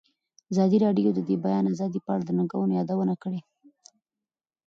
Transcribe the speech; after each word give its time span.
ازادي 0.51 0.77
راډیو 0.85 1.09
د 1.13 1.19
د 1.29 1.31
بیان 1.45 1.65
آزادي 1.73 1.99
په 2.05 2.09
اړه 2.13 2.23
د 2.25 2.29
ننګونو 2.37 2.73
یادونه 2.79 3.13
کړې. 3.23 3.39